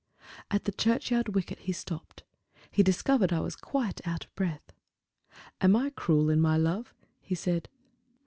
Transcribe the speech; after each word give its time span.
At 0.49 0.63
the 0.63 0.71
churchyard 0.71 1.35
wicket 1.35 1.59
he 1.59 1.71
stopped; 1.71 2.23
he 2.71 2.81
discovered 2.81 3.31
I 3.31 3.41
was 3.41 3.55
quite 3.55 4.01
out 4.03 4.25
of 4.25 4.33
breath. 4.33 4.73
"Am 5.61 5.75
I 5.75 5.91
cruel 5.91 6.31
in 6.31 6.41
my 6.41 6.57
love?" 6.57 6.95
he 7.19 7.35
said. 7.35 7.69